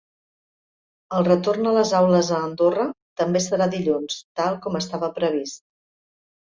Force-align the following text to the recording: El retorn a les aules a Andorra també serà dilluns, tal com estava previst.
El 1.17 1.27
retorn 1.27 1.67
a 1.71 1.75
les 1.75 1.93
aules 1.99 2.31
a 2.31 2.41
Andorra 2.47 2.89
també 3.23 3.43
serà 3.51 3.71
dilluns, 3.77 4.21
tal 4.43 4.61
com 4.67 4.83
estava 4.85 5.13
previst. 5.23 5.69